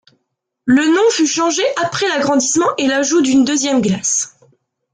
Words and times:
Le 0.65 0.83
nom 0.87 1.11
fut 1.11 1.27
changé 1.27 1.61
après 1.79 2.07
l'agrandissement 2.09 2.75
et 2.79 2.87
l'ajout 2.87 3.21
d'une 3.21 3.45
deuxième 3.45 3.83
glace. 3.83 4.39